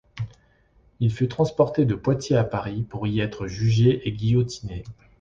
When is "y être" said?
3.05-3.45